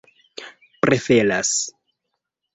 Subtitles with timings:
[0.81, 1.53] preferas